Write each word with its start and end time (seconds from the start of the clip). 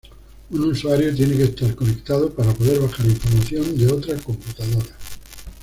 Un 0.49 0.61
usuario 0.63 1.13
tiene 1.15 1.37
que 1.37 1.43
estar 1.43 1.75
conectado 1.75 2.31
para 2.33 2.51
poder 2.55 2.79
bajar 2.79 3.05
información 3.05 3.77
de 3.77 3.93
otra 3.93 4.17
computadora. 4.17 4.97